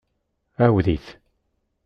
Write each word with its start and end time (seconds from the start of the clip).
Ɛawed-it. 0.59 1.07